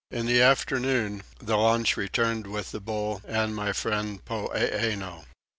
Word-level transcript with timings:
In 0.09 0.25
the 0.25 0.41
afternoon 0.41 1.21
the 1.39 1.57
launch 1.57 1.95
returned 1.95 2.47
with 2.47 2.71
the 2.71 2.79
bull 2.79 3.21
and 3.23 3.55
my 3.55 3.71
friend 3.71 4.25
Poeeno. 4.25 5.25